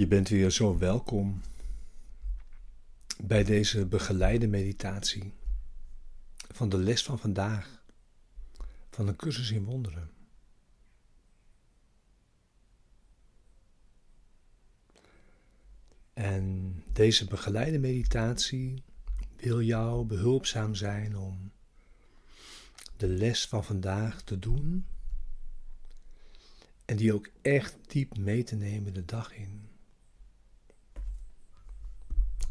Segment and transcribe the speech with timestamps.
[0.00, 1.40] Je bent weer zo welkom
[3.22, 5.32] bij deze begeleide meditatie
[6.36, 7.82] van de les van vandaag
[8.90, 10.10] van een cursus in wonderen.
[16.12, 18.82] En deze begeleide meditatie
[19.36, 21.52] wil jou behulpzaam zijn om
[22.96, 24.86] de les van vandaag te doen
[26.84, 29.69] en die ook echt diep mee te nemen de dag in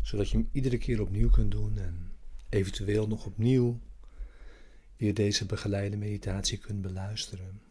[0.10, 2.12] zodat je hem iedere keer opnieuw kunt doen en
[2.50, 3.80] eventueel nog opnieuw
[4.96, 7.62] weer deze begeleide meditatie kunt beluisteren.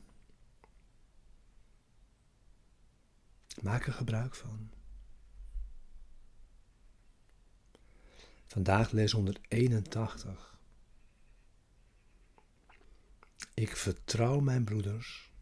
[3.62, 4.70] Maak er gebruik van.
[8.46, 10.59] Vandaag les 181.
[13.55, 15.32] Ik vertrouw mijn broeders.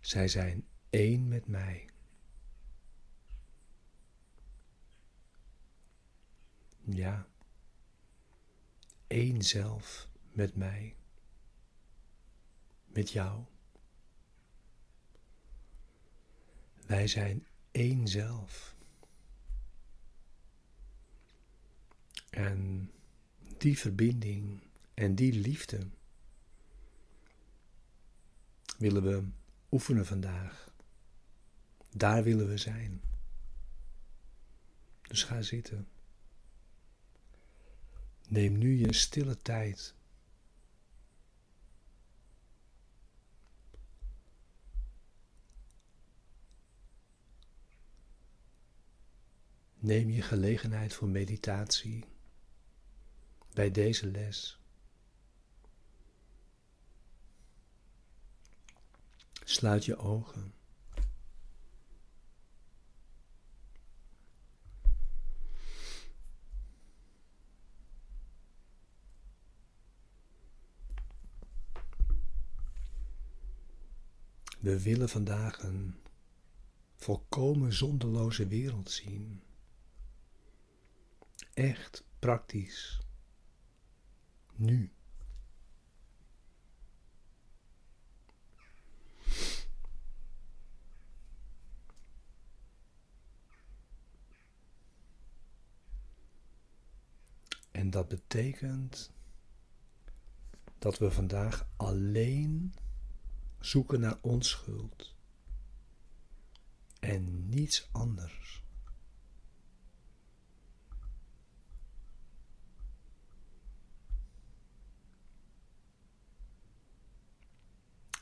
[0.00, 1.91] Zij zijn één met mij.
[6.84, 7.26] Ja,
[9.06, 10.96] één zelf met mij,
[12.86, 13.44] met jou.
[16.86, 18.76] Wij zijn één zelf.
[22.30, 22.90] En
[23.58, 24.60] die verbinding
[24.94, 25.88] en die liefde
[28.78, 29.28] willen we
[29.70, 30.74] oefenen vandaag.
[31.90, 33.00] Daar willen we zijn.
[35.02, 35.91] Dus ga zitten.
[38.28, 39.94] Neem nu je stille tijd.
[49.78, 52.04] Neem je gelegenheid voor meditatie
[53.54, 54.60] bij deze les.
[59.44, 60.61] Sluit je ogen.
[74.62, 75.94] We willen vandaag een
[76.96, 79.42] volkomen zonderloze wereld zien.
[81.54, 83.00] Echt praktisch.
[84.54, 84.92] Nu.
[97.70, 99.10] En dat betekent
[100.78, 102.74] dat we vandaag alleen
[103.64, 105.14] zoeken naar onschuld
[107.00, 108.62] en niets anders.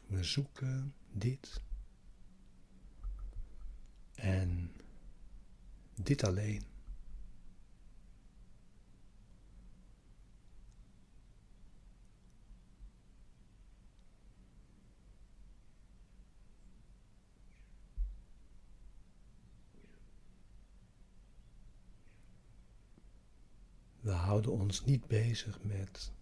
[0.07, 1.63] We zoeken dit
[4.15, 4.73] en
[5.95, 6.71] dit alleen.
[24.01, 26.13] We houden ons niet bezig met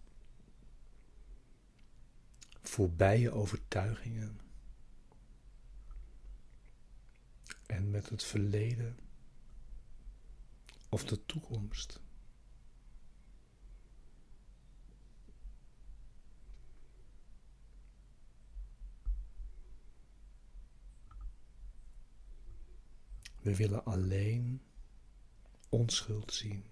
[2.61, 4.39] voorbije overtuigingen
[7.65, 8.99] en met het verleden
[10.89, 12.01] of de toekomst.
[23.41, 24.61] We willen alleen
[25.69, 26.63] onschuld zien.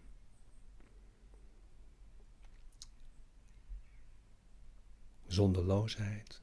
[5.27, 6.41] Zonderloosheid.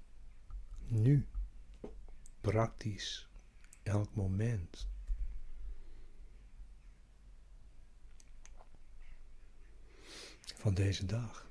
[0.87, 1.27] Nu,
[2.41, 3.29] praktisch,
[3.83, 4.89] elk moment.
[10.43, 11.49] Van deze dag.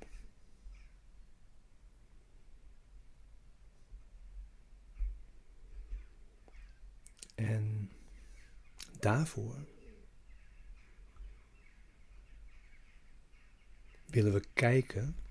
[7.34, 7.90] En
[8.98, 9.66] daarvoor
[14.06, 15.23] willen we kijken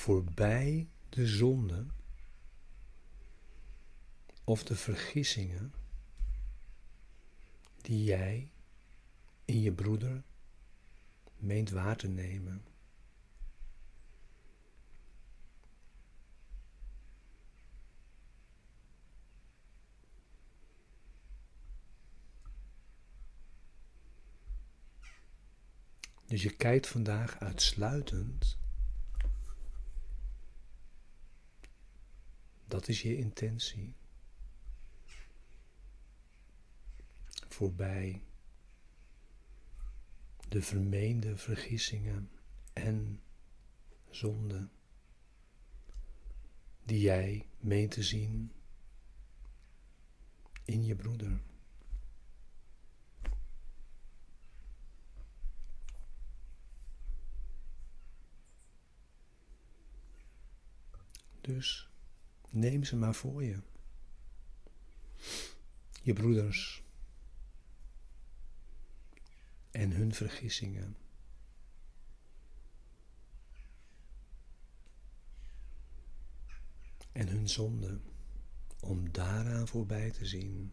[0.00, 1.86] voorbij de zonde
[4.44, 5.74] of de vergissingen
[7.80, 8.52] die jij
[9.44, 10.22] in je broeder
[11.36, 12.64] meent waar te nemen.
[26.26, 28.59] Dus je kijkt vandaag uitsluitend
[32.80, 33.94] Dat is je intentie.
[37.48, 38.22] voorbij
[40.48, 42.30] de vermeende vergissingen
[42.72, 43.22] en
[44.10, 44.70] zonden
[46.82, 48.52] die jij meent te zien
[50.64, 51.40] in je broeder.
[61.40, 61.89] Dus
[62.50, 63.58] neem ze maar voor je.
[66.02, 66.82] Je broeders
[69.70, 70.96] en hun vergissingen.
[77.12, 78.00] En hun zonde,
[78.80, 80.72] om daaraan voorbij te zien.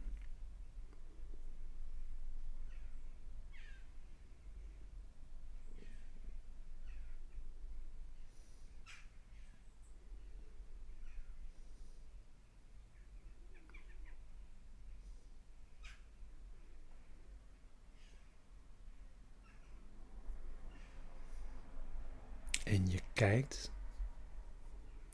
[22.77, 23.71] En je kijkt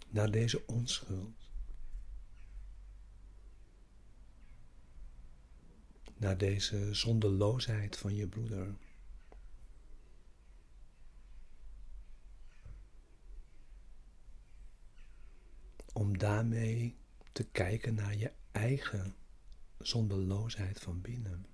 [0.09, 1.49] naar deze onschuld.
[6.17, 8.75] Naar deze zondeloosheid van je broeder.
[15.93, 16.95] Om daarmee
[17.31, 19.15] te kijken naar je eigen
[19.77, 21.45] zondeloosheid van binnen.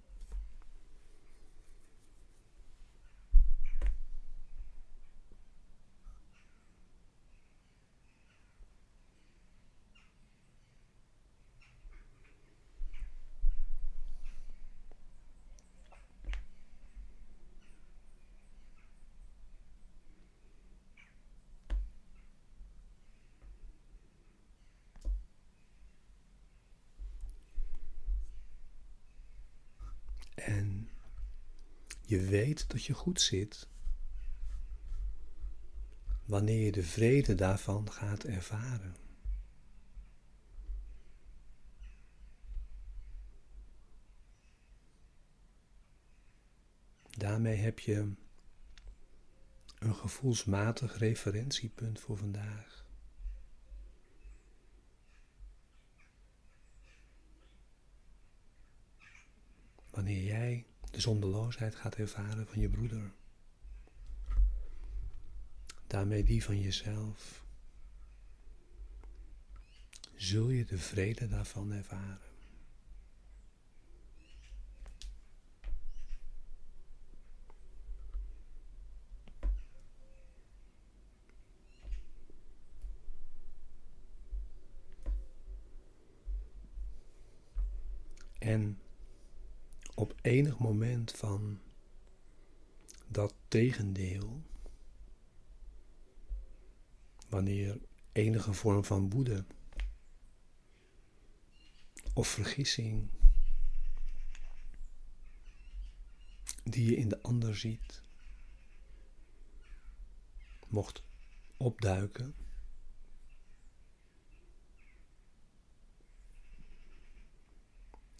[30.49, 30.89] En
[32.09, 33.67] je weet dat je goed zit
[36.25, 38.95] wanneer je de vrede daarvan gaat ervaren.
[47.09, 48.13] Daarmee heb je
[49.79, 52.87] een gevoelsmatig referentiepunt voor vandaag.
[59.99, 63.11] wanneer jij de zondeloosheid gaat ervaren van je broeder.
[65.87, 67.43] Daarmee die van jezelf.
[70.15, 72.27] Zul je de vrede daarvan ervaren.
[88.39, 88.79] En
[89.99, 91.59] op enig moment van
[93.07, 94.41] dat tegendeel,
[97.29, 97.79] wanneer
[98.11, 99.45] enige vorm van woede
[102.13, 103.09] of vergissing
[106.63, 108.01] die je in de ander ziet,
[110.67, 111.03] mocht
[111.57, 112.35] opduiken.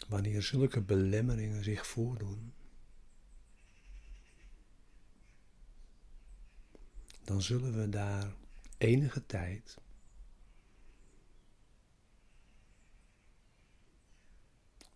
[0.07, 2.53] Wanneer zulke belemmeringen zich voordoen,
[7.23, 8.33] dan zullen we daar
[8.77, 9.77] enige tijd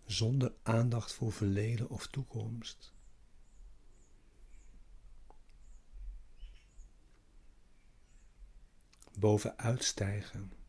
[0.05, 2.93] zonder aandacht voor verleden of toekomst
[9.19, 10.62] bovenuit stijgen.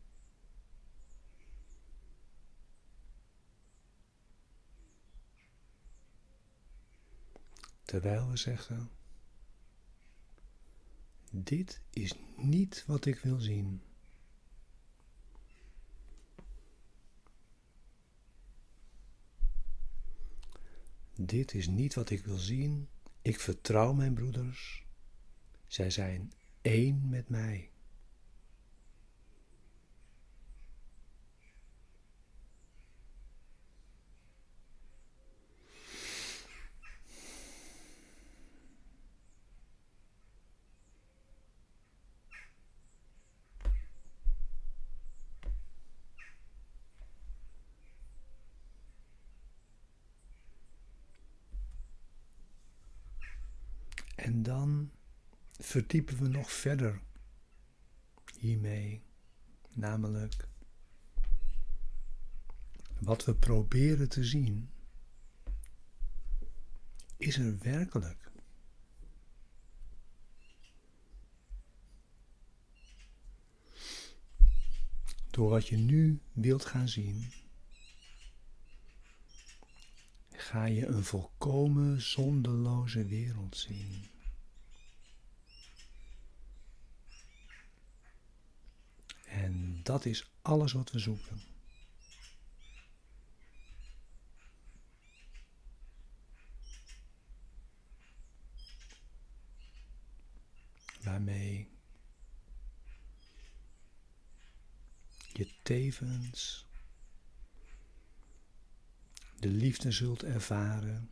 [7.85, 8.89] Terwijl we zeggen:
[11.31, 13.81] Dit is niet wat ik wil zien.
[21.15, 22.87] Dit is niet wat ik wil zien.
[23.21, 24.85] Ik vertrouw mijn broeders.
[25.67, 27.69] Zij zijn één met mij.
[54.25, 54.91] En dan
[55.51, 57.01] verdiepen we nog verder
[58.37, 59.03] hiermee,
[59.69, 60.47] namelijk
[62.99, 64.69] wat we proberen te zien
[67.17, 68.31] is er werkelijk.
[75.29, 77.31] Door wat je nu wilt gaan zien,
[80.31, 84.13] ga je een volkomen zondeloze wereld zien.
[89.35, 91.41] En dat is alles wat we zoeken.
[101.03, 101.69] Waarmee
[105.33, 106.65] je tevens
[109.39, 111.09] de liefde zult ervaren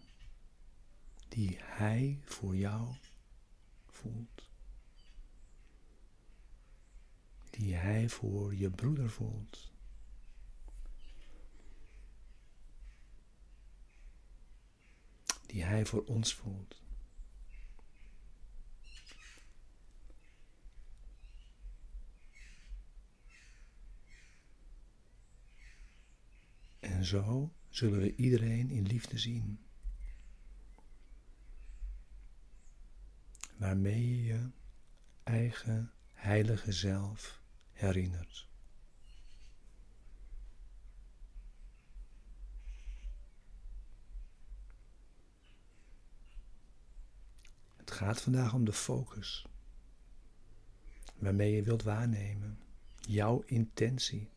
[1.27, 2.95] die Hij voor jou
[3.87, 4.52] voelt.
[7.57, 9.71] Die Hij voor je broeder voelt.
[15.45, 16.81] Die Hij voor ons voelt.
[26.79, 29.59] En zo zullen we iedereen in liefde zien.
[33.57, 34.49] Waarmee je je
[35.23, 37.41] eigen heilige zelf
[37.83, 38.47] herinnert.
[47.75, 49.45] Het gaat vandaag om de focus
[51.15, 52.59] waarmee je wilt waarnemen,
[53.01, 54.29] jouw intentie.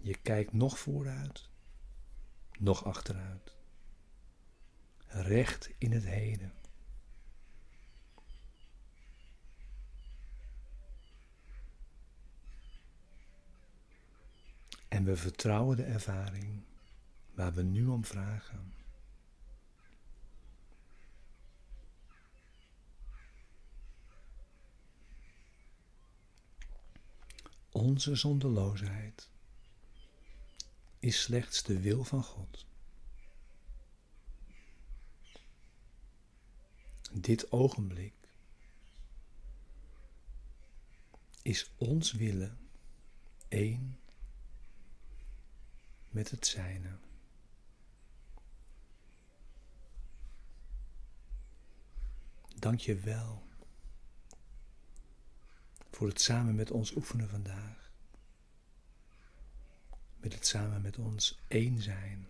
[0.00, 1.48] Je kijkt nog vooruit,
[2.58, 3.56] nog achteruit.
[5.06, 6.52] Recht in het heden.
[15.04, 16.62] En we vertrouwen de ervaring
[17.34, 18.74] waar we nu om vragen.
[27.70, 29.28] Onze zondeloosheid
[30.98, 32.66] is slechts de wil van God.
[37.12, 38.14] Dit ogenblik
[41.42, 42.58] is ons willen
[43.48, 43.98] één
[46.14, 46.96] met het zijne.
[52.58, 53.42] Dank je wel
[55.90, 57.84] voor het samen met ons oefenen vandaag
[60.24, 62.26] met het samen met ons één zijn.